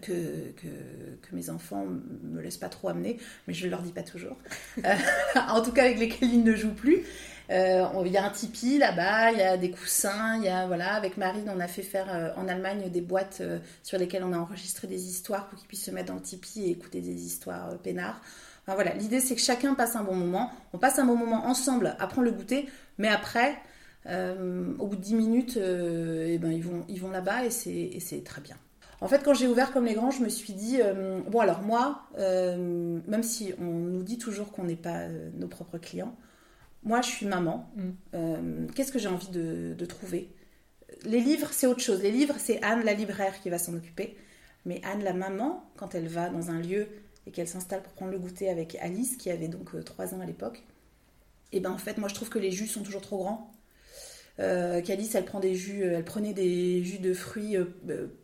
[0.01, 1.85] Que, que, mes enfants
[2.21, 4.37] me laissent pas trop amener, mais je ne leur dis pas toujours.
[5.35, 7.01] en tout cas, avec lesquels ils ne jouent plus.
[7.49, 10.93] Il y a un tipi là-bas, il y a des coussins, il y a voilà.
[10.93, 13.41] Avec Marine, on a fait faire en Allemagne des boîtes
[13.83, 16.65] sur lesquelles on a enregistré des histoires pour qu'ils puissent se mettre dans le tipi
[16.65, 18.21] et écouter des histoires peinards
[18.67, 20.51] voilà, l'idée c'est que chacun passe un bon moment.
[20.73, 23.57] On passe un bon moment ensemble à prendre le goûter, mais après,
[24.07, 27.49] euh, au bout de 10 minutes, euh, eh ben, ils vont, ils vont là-bas et
[27.49, 28.57] c'est très bien.
[29.01, 31.61] En fait, quand j'ai ouvert comme les grands, je me suis dit, euh, bon alors
[31.61, 36.15] moi, même si on nous dit toujours qu'on n'est pas nos propres clients,
[36.83, 37.69] moi je suis maman.
[37.75, 38.67] Mm.
[38.73, 40.33] Qu'est-ce que j'ai envie de, de trouver?
[41.03, 42.01] Les livres, c'est autre chose.
[42.01, 44.15] Les livres, c'est Anne la libraire qui va s'en occuper.
[44.65, 46.87] Mais Anne la maman, quand elle va dans un lieu
[47.25, 50.21] et qu'elle s'installe pour prendre le goûter avec Alice, qui avait donc 3 euh, ans
[50.21, 50.63] à l'époque,
[51.51, 53.51] et ben en fait, moi je trouve que les jus sont toujours trop grands.
[54.39, 57.55] Euh, Qu'Alice, elle euh, elle prenait des jus de fruits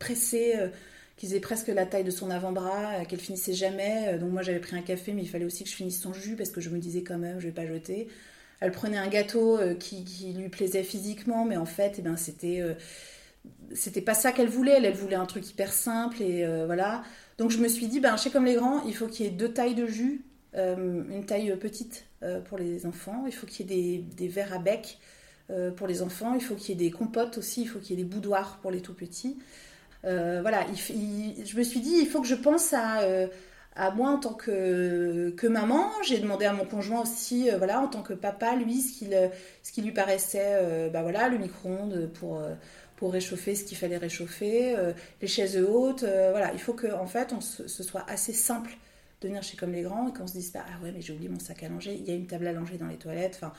[0.00, 0.54] pressés
[1.16, 4.18] qui faisaient presque la taille de son avant-bras, qu'elle finissait jamais.
[4.18, 6.34] Donc moi j'avais pris un café, mais il fallait aussi que je finisse son jus
[6.34, 8.08] parce que je me disais quand même, je vais pas jeter.
[8.58, 12.62] Elle prenait un gâteau qui, lui plaisait physiquement, mais en fait, eh ben, c'était
[13.72, 14.72] c'était pas ça qu'elle voulait.
[14.72, 17.04] Elle, elle voulait un truc hyper simple et voilà.
[17.40, 19.32] Donc je me suis dit, ben, chez Comme les Grands, il faut qu'il y ait
[19.32, 20.26] deux tailles de jus,
[20.56, 24.52] euh, une taille petite euh, pour les enfants, il faut qu'il y ait des, verres
[24.52, 24.98] à bec
[25.48, 27.96] euh, pour les enfants, il faut qu'il y ait des compotes aussi, il faut qu'il
[27.96, 29.38] y ait des boudoirs pour les tout petits.
[30.02, 33.00] voilà, je me suis dit, il faut que je pense à,
[33.74, 35.88] à moi en tant que, que maman.
[36.02, 39.06] J'ai demandé à mon conjoint aussi, voilà, en tant que papa, lui, ce,
[39.62, 42.42] ce qui lui paraissait, ben voilà, le micro-ondes pour
[43.00, 46.02] pour réchauffer ce qu'il fallait réchauffer, euh, les chaises hautes.
[46.02, 48.70] Euh, voilà, il faut que en fait, on se, ce soit assez simple
[49.22, 51.14] de venir chez Comme les Grands et qu'on se dise pas ah ouais mais j'ai
[51.14, 53.40] oublié mon sac à langer, il y a une table à langer dans les toilettes.
[53.42, 53.54] Enfin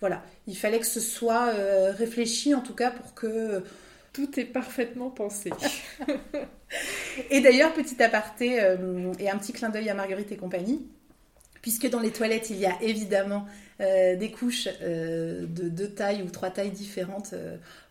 [0.00, 3.62] voilà, il fallait que ce soit euh, réfléchi en tout cas pour que
[4.14, 5.50] tout est parfaitement pensé.
[7.30, 8.54] et d'ailleurs, petit aparté
[9.18, 10.86] et un petit clin d'œil à Marguerite et compagnie,
[11.66, 13.44] puisque dans les toilettes, il y a évidemment
[13.80, 17.34] des couches de deux tailles ou trois tailles différentes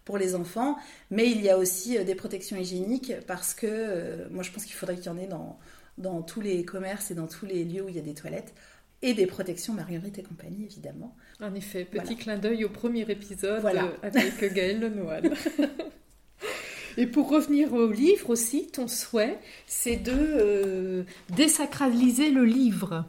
[0.06, 0.78] pour les enfants,
[1.10, 4.64] mais il y a aussi euh, des protections hygiéniques parce que euh, moi je pense
[4.64, 5.60] qu'il faudrait qu'il y en ait dans,
[5.98, 8.54] dans tous les commerces et dans tous les lieux où il y a des toilettes.
[9.02, 11.16] Et des protections Marguerite et compagnie, évidemment.
[11.42, 13.84] En effet, petit clin d'œil au premier épisode voilà.
[13.84, 15.22] Euh, avec Gaël Lenoir.
[16.98, 21.04] Et pour revenir au livre aussi, ton souhait, c'est de
[21.36, 23.06] désacraliser le livre.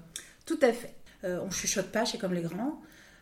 [0.46, 0.94] Tout à fait.
[1.24, 2.80] on chuchote pas chez Comme les Grands.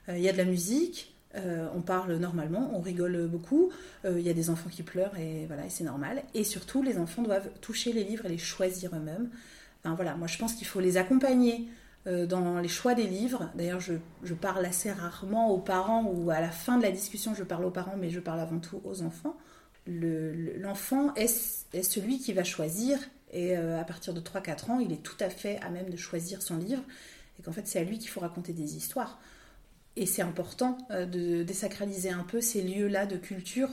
[0.08, 3.70] Il y a de la musique, euh, on parle normalement, on rigole beaucoup.
[4.04, 6.22] Il euh, y a des enfants qui pleurent et voilà, c'est normal.
[6.34, 9.30] Et surtout, les enfants doivent toucher les livres et les choisir eux-mêmes.
[9.84, 11.68] voilà, moi je pense qu'il faut les accompagner
[12.06, 13.50] dans les choix des livres.
[13.54, 13.94] D'ailleurs, je,
[14.34, 17.70] parle assez rarement aux parents ou à la fin de la discussion, je parle aux
[17.70, 19.38] parents, mais je parle avant tout aux enfants.
[19.87, 22.98] L'enfant est, est, celui qui va choisir
[23.32, 26.42] et à partir de 3-4 ans, il est tout à fait à même de choisir
[26.42, 26.82] son livre
[27.38, 29.18] et qu'en fait c'est à lui qu'il faut raconter des histoires.
[29.97, 33.70] Et c'est important de désacraliser un peu ces lieux-là de culture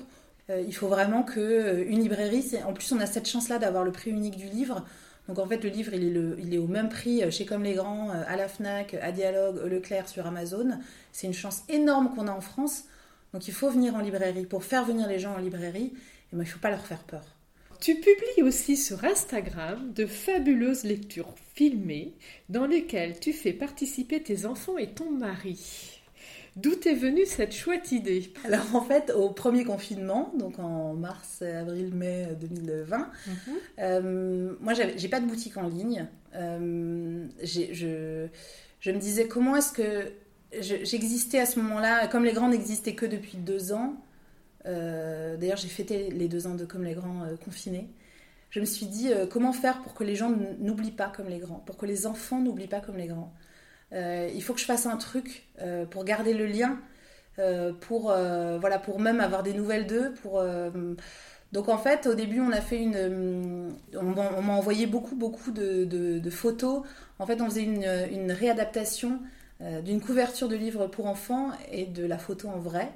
[0.51, 3.91] euh, il faut vraiment qu'une euh, librairie, en plus on a cette chance-là d'avoir le
[3.91, 4.85] prix unique du livre.
[5.27, 8.09] Donc en fait le livre il est, au même prix euh, chez Comme les Grands,
[8.09, 10.79] à la FNAC, à Dialogue, Leclerc sur Amazon.
[11.11, 12.85] C'est une chance énorme qu'on a en France.
[13.33, 14.45] Donc il faut venir en librairie.
[14.45, 17.03] Pour faire venir les gens en librairie, eh ben, il ne faut pas leur faire
[17.03, 17.23] peur.
[17.81, 22.13] Tu publies aussi sur Instagram de fabuleuses lectures filmées
[22.47, 25.99] dans lesquelles tu fais participer tes enfants et ton mari.
[26.57, 28.31] D'où est venue cette chouette idée?
[28.43, 33.33] Alors en fait, au premier confinement, donc en mars, avril, mai 2020, mhm.
[33.79, 36.07] euh, moi j'ai pas de boutique en ligne.
[36.35, 38.27] Euh, je,
[38.79, 40.11] je, me disais comment est-ce que
[40.59, 43.95] j'existais à ce moment-là, comme les grands n'existaient que depuis deux ans.
[44.65, 47.89] Euh, d'ailleurs, j'ai fêté les deux ans de Comme les grands confinés.
[48.49, 51.59] Je me suis dit comment faire pour que les gens n'oublient pas comme les grands,
[51.65, 53.33] pour que les enfants n'oublient pas comme les grands.
[53.93, 56.79] Euh, il faut que je fasse un truc euh, pour garder le lien,
[57.39, 60.13] euh, pour, voilà, pour même avoir des nouvelles d'eux.
[61.51, 63.73] Donc en fait, au début, on a fait une...
[63.93, 66.83] On, m'a envoyé beaucoup, beaucoup de, photos.
[67.19, 69.19] En fait, on faisait une, une réadaptation
[69.83, 72.89] d'une couverture de livre pour enfants et de la photo en vrai.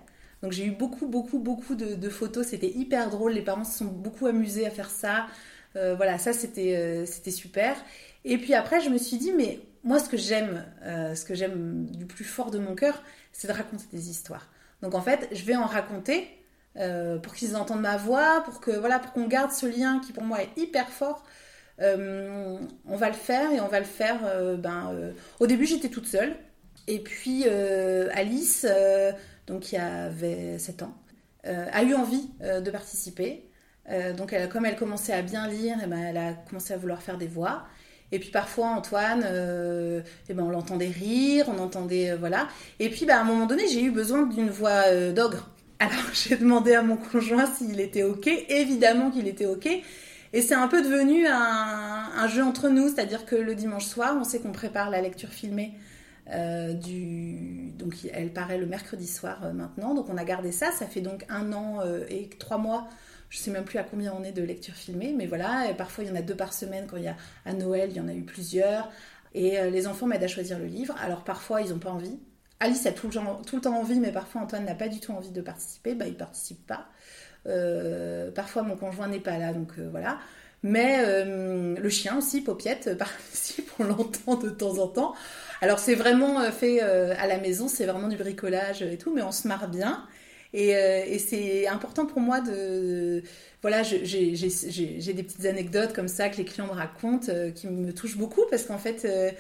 [0.45, 2.45] Donc j'ai eu beaucoup, beaucoup, beaucoup de, photos.
[2.45, 3.33] C'était hyper drôle.
[3.33, 5.25] Les parents se sont beaucoup amusés à faire ça.
[5.73, 7.75] voilà, ça c'était c'était super.
[8.25, 11.35] Et puis après, je me suis dit, mais moi, ce que j'aime, euh, ce que
[11.35, 14.49] j'aime du plus fort de mon cœur, c'est de raconter des histoires.
[14.81, 16.27] Donc en fait, je vais en raconter
[16.77, 20.11] euh, pour qu'ils entendent ma voix, pour que voilà, pour qu'on garde ce lien qui
[20.11, 21.23] pour moi est hyper fort.
[21.81, 24.19] Euh, on va le faire et on va le faire.
[24.57, 26.35] ben, au début, j'étais toute seule.
[26.87, 28.65] Et puis Alice,
[29.47, 30.95] donc qui avait 7 ans,
[31.43, 33.47] a eu envie de participer.
[34.17, 37.01] donc elle, comme elle commençait à bien lire, eh ben, elle a commencé à vouloir
[37.01, 37.65] faire des voix.
[38.11, 42.11] Et puis parfois, Antoine, euh, eh ben, on l'entendait rire, on entendait.
[42.11, 42.47] Euh, voilà.
[42.79, 45.49] Et puis, bah, à un moment donné, j'ai eu besoin d'une voix euh, d'ogre.
[45.79, 48.27] Alors, j'ai demandé à mon conjoint s'il était OK.
[48.27, 49.67] Évidemment qu'il était OK.
[50.33, 54.23] Et c'est un peu devenu un, jeu entre nous, c'est-à-dire que le dimanche soir, on
[54.23, 55.73] sait qu'on prépare la lecture filmée.
[56.27, 57.71] Du...
[57.77, 59.93] Donc, elle paraît le mercredi soir maintenant.
[59.93, 60.71] Donc, on a gardé ça.
[60.71, 62.87] Ça fait donc un an et trois mois
[63.29, 66.07] je sais même plus à combien on est de lectures filmées, mais voilà, parfois il
[66.07, 68.07] y en a deux par semaine quand il y a à Noël, il y en
[68.07, 68.89] a eu plusieurs.
[69.33, 70.95] Et euh, les enfants m'aident à choisir le livre.
[71.01, 72.17] Alors parfois ils n'ont pas envie.
[72.61, 75.41] Alice a tout le, temps, envie, mais parfois Antoine n'a pas du tout envie de
[75.41, 76.87] participer, bah il participe pas.
[77.47, 80.19] Euh, parfois mon conjoint n'est pas là, donc euh, voilà.
[80.63, 85.13] Mais le chien aussi, Popiette, participe, on l'entend de temps en temps.
[85.61, 89.31] Alors c'est vraiment fait à la maison, c'est vraiment du bricolage et tout, mais on
[89.31, 90.05] se marre bien.
[90.55, 93.23] Euh, et, c'est important pour moi de.
[93.61, 97.93] Voilà, j'ai des petites anecdotes comme ça que les clients me racontent euh, qui me
[97.93, 99.05] touchent beaucoup parce qu'en fait.
[99.05, 99.31] Euh,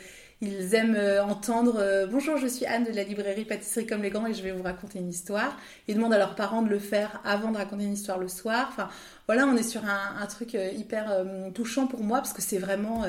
[0.41, 4.33] ils aiment entendre Bonjour, je suis Anne de la librairie Pâtisserie comme les grands et
[4.33, 5.57] je vais vous raconter une histoire.
[5.87, 8.67] Ils demandent à leurs parents de le faire avant de raconter une histoire le soir.
[8.69, 8.89] Enfin,
[9.27, 13.05] voilà, on est sur un, truc hyper touchant pour moi parce que c'est vraiment.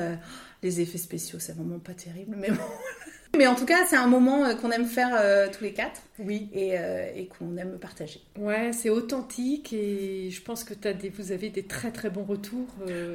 [0.63, 2.57] Les effets spéciaux, c'est vraiment pas terrible, mais bon.
[3.37, 6.01] Mais en tout cas, c'est un moment euh, qu'on aime faire euh, tous les quatre.
[6.19, 6.49] Oui.
[6.55, 8.21] Euh, et, qu'on aime partager.
[8.39, 12.23] Ouais, c'est authentique et je pense que as des, vous avez des très très bons
[12.23, 12.67] retours.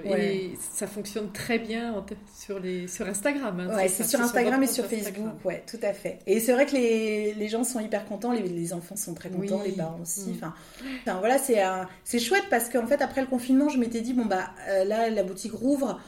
[0.04, 2.04] Et ça fonctionne très bien
[2.38, 3.58] sur, les, sur Instagram.
[3.58, 5.44] Hein, ouais, c'est sur Instagram et sur Facebook.
[5.44, 6.20] Ouais, tout à fait.
[6.26, 9.30] Et c'est vrai que les, les, gens sont hyper contents, les, les enfants sont très
[9.30, 10.30] contents, les parents aussi.
[10.30, 10.34] Mm.
[10.36, 10.54] Enfin,
[11.04, 14.50] enfin, voilà, c'est chouette parce qu'en fait, après le confinement, je m'étais dit, bon, bah
[14.86, 15.98] là, la boutique rouvre.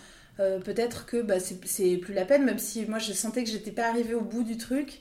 [0.41, 3.71] Euh, peut-être que bah, c'est plus la peine, même si moi je sentais que j'étais
[3.71, 5.01] pas arrivée au bout du truc.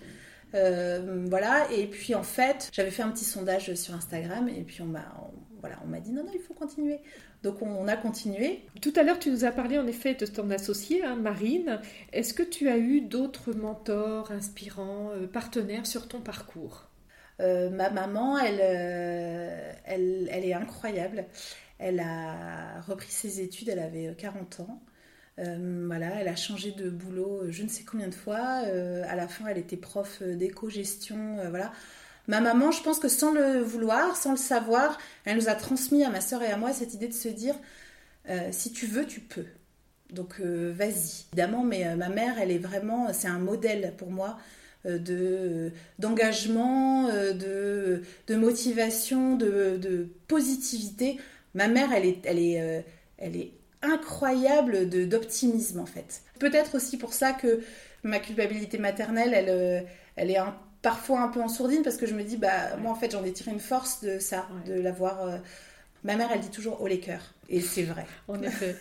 [0.55, 4.81] Euh, voilà, et puis en fait, j'avais fait un petit sondage sur Instagram et puis
[4.81, 5.05] on m'a
[5.61, 6.99] voilà, on m'a dit non, non, il faut continuer.
[7.41, 8.61] Donc on, a continué.
[8.81, 11.79] Tout à l'heure, tu nous as parlé en effet de ton associée, hein, Marine.
[12.11, 16.89] Est-ce que tu as eu d'autres mentors inspirants, euh, partenaires sur ton parcours?
[17.39, 18.61] Ma maman, elle,
[19.85, 21.25] elle, elle est incroyable.
[21.77, 24.81] Elle a repris ses études, elle avait 40 ans.
[25.39, 28.61] Euh, voilà, elle a changé de boulot euh, je ne sais combien de fois.
[28.67, 31.37] Euh, à la fin, elle était prof d'éco-gestion.
[31.49, 31.71] voilà.
[32.27, 36.03] Ma maman, je pense que sans le vouloir, sans le savoir, elle nous a transmis
[36.05, 37.55] à ma soeur et à moi cette idée de se dire
[38.51, 39.45] si tu veux, tu peux.
[40.11, 41.25] Donc vas-y.
[41.33, 44.37] Évidemment, mais ma mère, elle est vraiment, c'est un modèle pour moi
[44.85, 51.19] de d'engagement, de, de motivation, de, de, positivité.
[51.55, 52.85] Ma mère, elle est, elle est,
[53.17, 53.51] elle est
[53.83, 56.21] incroyable d'optimisme en fait.
[56.39, 57.61] Peut-être aussi pour ça que
[58.03, 60.39] ma culpabilité maternelle, elle, elle est
[60.81, 63.23] parfois un peu en sourdine parce que je me dis, bah, moi en fait j'en
[63.23, 65.39] ai tiré une force de ça, de l'avoir.
[66.03, 67.33] Ma mère, elle dit toujours haut les cœurs.
[67.47, 68.05] Et c'est vrai.
[68.27, 68.75] En effet,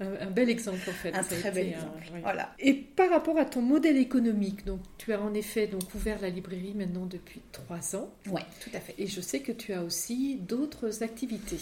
[0.00, 1.14] un, bel exemple en fait.
[1.14, 2.02] Un très bel exemple.
[2.22, 2.54] Voilà.
[2.58, 6.28] Et par rapport à ton modèle économique, donc tu as en effet donc ouvert la
[6.28, 8.12] librairie maintenant depuis trois ans.
[8.30, 8.94] Oui, tout à fait.
[8.98, 11.58] Et je sais que tu as aussi d'autres activités.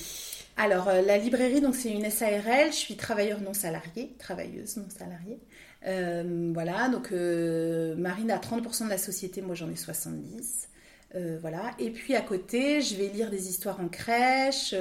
[0.57, 2.73] Alors euh, la librairie, donc c'est une SARL.
[2.73, 5.39] Je suis travailleur non salarié, travailleuse non salariée.
[5.87, 10.69] Euh, voilà, donc euh, Marine a 30% de la société, moi j'en ai 70.
[11.17, 11.71] Euh, voilà.
[11.79, 14.75] Et puis à côté, je vais lire des histoires en crèche.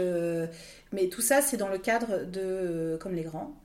[0.93, 3.55] Euh, mais tout ça, c'est dans le cadre de euh, Comme les grands.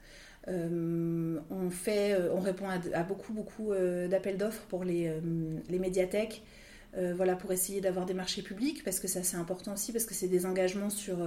[0.46, 3.72] on, fait, on répond à, beaucoup, beaucoup
[4.08, 5.12] d'appels d'offres pour les,
[5.68, 6.42] les médiathèques.
[6.96, 10.14] voilà, pour essayer d'avoir des marchés publics, parce que ça c'est important aussi, parce que
[10.14, 11.18] c'est des engagements sur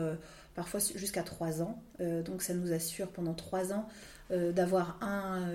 [0.56, 1.84] parfois jusqu'à trois ans.
[2.00, 3.88] donc ça nous assure pendant trois ans
[4.32, 5.46] d'avoir un,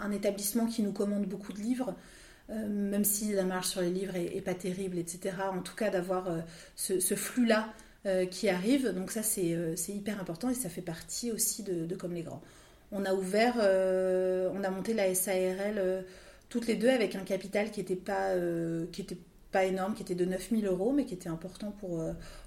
[0.00, 1.96] un, établissement qui nous commande beaucoup de livres.
[2.50, 5.36] Euh, même si la marge sur les livres est, pas terrible, etc.
[5.52, 6.40] En tout cas, d'avoir euh,
[6.76, 7.68] ce, flux-là
[8.06, 8.88] euh, qui arrive.
[8.94, 9.56] Donc ça, c'est
[9.88, 12.42] hyper important et ça fait partie aussi de, Comme les Grands.
[12.90, 16.04] On a ouvert, on a monté la SARL
[16.48, 18.32] toutes les deux avec un capital qui n'était pas,
[18.92, 19.18] qui était
[19.52, 22.02] pas énorme, qui était de 9000 euros, mais qui était important pour,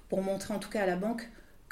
[0.08, 1.28] pour montrer en tout cas à la banque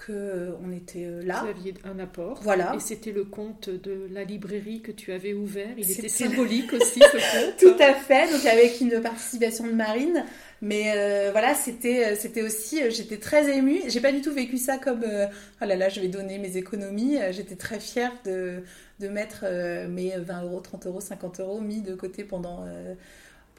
[0.07, 1.41] qu'on euh, était euh, là.
[1.43, 2.41] Vous aviez un apport.
[2.43, 2.75] Voilà.
[2.75, 5.71] Et c'était le compte de la librairie que tu avais ouvert.
[5.77, 7.57] Il était symbolique aussi, ce compte.
[7.59, 8.31] Tout à fait.
[8.33, 10.25] Donc avec une participation de Marine.
[10.63, 12.81] Mais euh, voilà, c'était c'était aussi.
[12.91, 13.81] J'étais très émue.
[13.89, 17.17] J'ai pas du tout vécu ça comme oh là là, je vais donner mes économies.
[17.31, 18.63] J'étais très fière de,
[18.99, 19.47] de mettre
[19.89, 22.67] mes 20 euros, 30 euros, 50 euros mis de côté pendant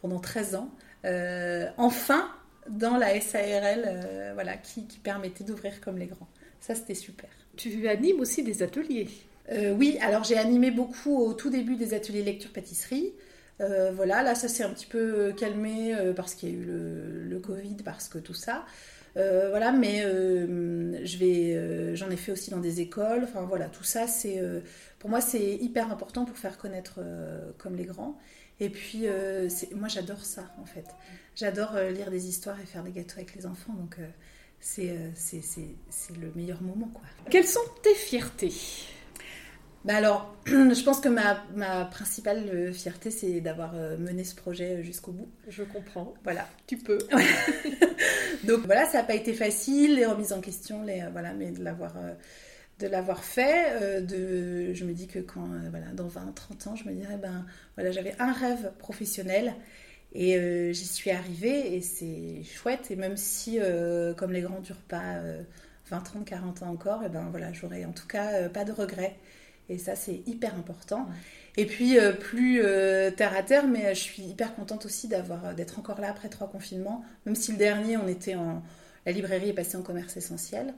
[0.01, 0.69] pendant 13 ans.
[1.77, 2.31] enfin,
[2.69, 6.27] dans la SARL euh, voilà, qui, permettait d'ouvrir comme les grands.
[6.59, 7.29] Ça, c'était super.
[7.57, 9.09] Tu animes aussi des ateliers?
[9.51, 13.13] Euh, Oui, alors j'ai animé beaucoup au tout début des ateliers lecture-pâtisserie.
[13.61, 17.39] Euh, voilà, là, ça s'est un petit peu calmé parce qu'il y a eu le,
[17.39, 18.65] Covid, parce que tout ça.
[19.15, 20.01] voilà, mais
[21.05, 23.23] j'en ai fait aussi dans des écoles.
[23.23, 24.41] Enfin voilà, tout ça, c'est
[24.99, 26.99] pour moi c'est hyper important pour faire connaître
[27.57, 28.19] comme les grands.
[28.61, 30.85] Et puis, euh, moi, j'adore ça, en fait.
[31.35, 33.73] J'adore euh, lire des histoires et faire des gâteaux avec les enfants.
[33.73, 34.07] Donc, euh,
[34.59, 34.95] c'est
[36.21, 37.01] le meilleur moment, quoi.
[37.31, 38.53] Quelles sont tes fiertés?
[39.85, 45.11] Bah alors, je pense que ma, ma principale fierté, c'est d'avoir mené ce projet jusqu'au
[45.11, 45.29] bout.
[45.47, 46.13] Je comprends.
[46.23, 46.47] Voilà.
[46.67, 46.99] Tu peux.
[48.43, 51.63] Donc voilà, ça n'a pas été facile, les remises en question, les, voilà, mais de
[51.63, 51.93] l'avoir
[52.81, 53.81] de l'avoir fait.
[53.81, 56.93] Euh, de, je me dis que quand, euh, voilà, dans 20, 30 ans, je me
[56.93, 59.53] dirais, ben voilà, j'avais un rêve professionnel
[60.13, 62.91] et euh, j'y suis arrivée et c'est chouette.
[62.91, 63.59] Et même si,
[64.17, 65.21] comme les grands ne durent pas
[65.89, 69.15] 20, 30, 40 ans encore, et ben voilà, j'aurai en tout cas pas de regrets.
[69.71, 71.07] Et ça, c'est hyper important.
[71.57, 72.61] Et puis, plus
[73.17, 76.49] terre à terre, mais je suis hyper contente aussi d'avoir, d'être encore là après trois
[76.49, 77.03] confinements.
[77.25, 78.61] Même si le dernier, on était en.
[79.05, 80.73] La librairie est passée en commerce essentiel.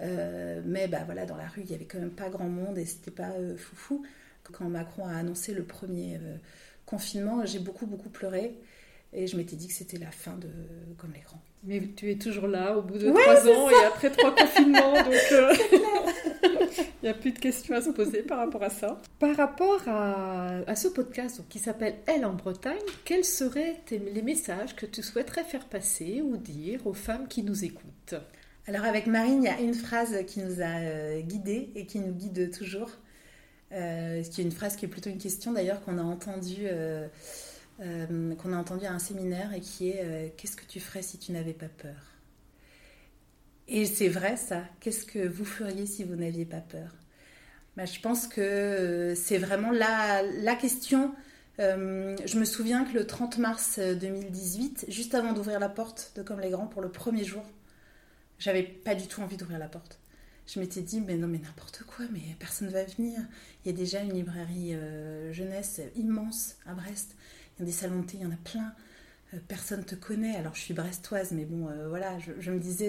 [0.00, 2.78] Euh, mais bah, voilà, dans la rue, il n'y avait quand même pas grand monde
[2.78, 4.04] et c'était pas euh, foufou.
[4.52, 6.36] Quand Macron a annoncé le premier euh,
[6.86, 8.54] confinement, j'ai beaucoup, beaucoup pleuré.
[9.12, 10.48] Et je m'étais dit que c'était la fin de
[10.98, 11.40] Comme les grands.
[11.64, 15.12] Mais tu es toujours là au bout de trois ans et après trois confinements, donc
[17.02, 19.00] il n'y a plus de questions à se poser par rapport à ça.
[19.18, 24.76] Par rapport à, à ce podcast qui s'appelle Elle en Bretagne, quels seraient les messages
[24.76, 28.14] que tu souhaiterais faire passer ou dire aux femmes qui nous écoutent?
[28.68, 32.00] Alors avec Marine, il y a une phrase qui nous a euh, guidés et qui
[32.00, 32.90] nous guide toujours.
[33.72, 37.06] Euh, qui est une phrase qui est plutôt une question d'ailleurs qu'on a entendue euh,
[37.78, 41.32] qu'on a entendu à un séminaire et qui est qu'est-ce que tu ferais si tu
[41.32, 42.17] n'avais pas peur?
[43.68, 44.64] Et c'est vrai ça.
[44.80, 46.94] Qu'est-ce que vous feriez si vous n'aviez pas peur?
[47.76, 51.14] Bah, Je pense que c'est vraiment la, la question.
[51.58, 56.40] je me souviens que le 30 mars 2018, juste avant d'ouvrir la porte de Comme
[56.40, 57.44] les Grands pour le premier jour,
[58.38, 59.98] j'avais pas du tout envie d'ouvrir la porte.
[60.46, 63.20] Je m'étais dit, mais non, mais n'importe quoi, mais personne va venir.
[63.64, 67.16] Il y a déjà une librairie euh, jeunesse immense à Brest.
[67.56, 68.72] Il y a des salons de thé, il y en a plein.
[69.34, 70.36] Euh, personne te connaît.
[70.36, 72.88] Alors, je suis brestoise, mais bon, euh, voilà, je, me disais,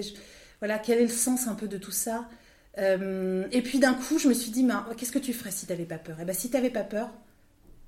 [0.60, 2.28] voilà, quel est le sens un peu de tout ça
[2.76, 5.72] Et puis d'un coup, je me suis dit, mais qu'est-ce que tu ferais si tu
[5.72, 6.18] n'avais pas peur?
[6.18, 7.10] Et eh bien, si tu n'avais pas peur,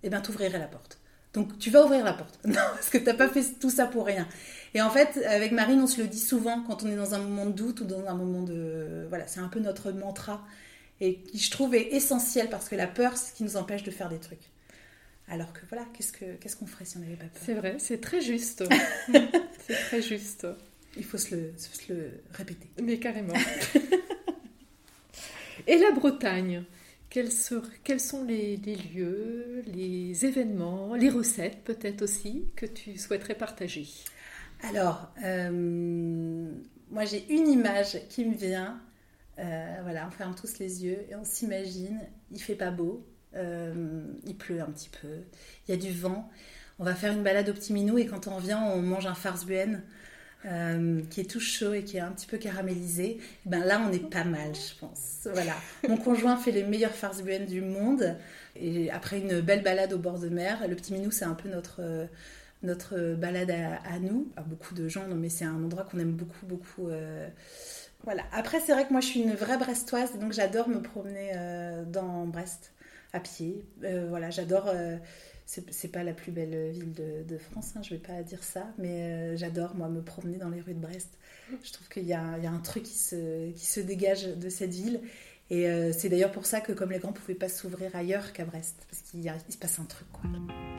[0.02, 0.98] eh ben, tu ouvrirais la porte.
[1.32, 2.38] Donc, tu vas ouvrir la porte.
[2.44, 4.28] Non, parce que tu n'as pas fait tout ça pour rien.
[4.74, 7.18] Et en fait, avec Marine, on se le dit souvent quand on est dans un
[7.18, 9.06] moment de doute ou dans un moment de...
[9.08, 10.44] Voilà, c'est un peu notre mantra
[11.00, 13.82] et qui, je trouve, est essentiel parce que la peur, c'est ce qui nous empêche
[13.82, 14.50] de faire des trucs.
[15.28, 17.42] Alors que voilà, qu'est-ce qu'on qu'on ferait si on n'avait pas peur?
[17.44, 18.64] C'est vrai, c'est très juste.
[19.66, 20.46] c'est très juste.
[20.97, 22.68] Il faut se le, se le répéter.
[22.82, 23.34] Mais carrément.
[25.66, 26.64] Et la Bretagne
[27.12, 33.86] quels, sont les, lieux, les événements, les recettes peut-être aussi que tu souhaiterais partager?
[34.62, 36.51] Alors, euh,
[36.90, 38.80] moi j'ai une image qui me vient.
[39.38, 44.05] Euh, voilà, on ferme tous les yeux et on s'imagine, il fait pas beau, euh,
[44.24, 45.24] il pleut un petit peu,
[45.66, 46.30] il y a du vent.
[46.78, 49.14] On va faire une balade au petit minou et quand on revient, on mange un
[49.14, 49.82] farce buen
[50.45, 53.80] euh, qui est tout chaud et qui est un petit peu caramélisé, eh ben là
[53.88, 55.28] on est pas mal, je pense.
[55.32, 55.55] Voilà.
[55.88, 58.16] Mon conjoint fait les meilleures farces buennes du monde.
[58.57, 61.49] Et après une belle balade au bord de mer, le petit minou c'est un peu
[61.49, 62.07] notre euh,
[62.64, 66.12] notre balade à, nous, à beaucoup de gens, non mais c'est un endroit qu'on aime
[66.12, 66.88] beaucoup beaucoup.
[66.88, 67.28] Euh,
[68.05, 68.24] voilà.
[68.32, 71.32] Après c'est vrai que moi je suis une vraie Brestoise, donc j'adore me promener
[71.86, 72.72] dans Brest
[73.12, 73.64] à pied.
[74.09, 74.72] voilà, j'adore
[75.70, 79.03] c'est pas la plus belle ville de, France, hein, je vais pas dire ça, mais
[79.03, 81.11] euh, j'adore moi me promener dans les rues de Brest.
[81.62, 84.72] Je trouve qu'il y, y, a un truc qui se, qui se dégage de cette
[84.72, 85.00] ville
[85.51, 88.32] et euh, c'est d'ailleurs pour ça que Comme les Grands ne pouvaient pas s'ouvrir ailleurs
[88.32, 90.07] qu'à Brest, parce qu'il se passe un truc.
[90.12, 90.30] Quoi.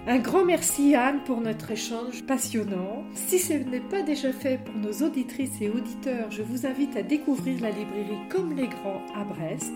[0.07, 3.03] Un grand merci Anne pour notre échange passionnant.
[3.13, 7.03] Si ce n'est pas déjà fait pour nos auditrices et auditeurs, je vous invite à
[7.03, 9.73] découvrir la librairie Comme les Grands à Brest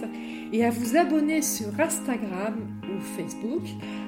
[0.51, 3.63] et à vous abonner sur Instagram ou Facebook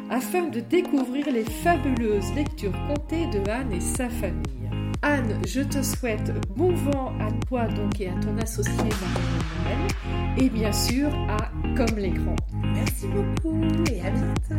[0.09, 4.78] afin de découvrir les fabuleuses lectures comptées de Anne et sa famille.
[5.01, 9.87] Anne, je te souhaite bon vent à toi donc et à ton associé Marie
[10.37, 12.35] et bien sûr à Comme les grands.
[12.73, 14.55] Merci beaucoup et à bientôt.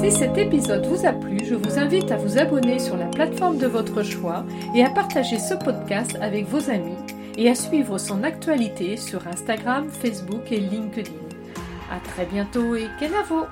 [0.00, 3.58] Si cet épisode vous a plu, je vous invite à vous abonner sur la plateforme
[3.58, 4.44] de votre choix
[4.76, 6.98] et à partager ce podcast avec vos amis
[7.36, 11.23] et à suivre son actualité sur Instagram, Facebook et LinkedIn.
[11.94, 13.46] À très bientôt et Kenavo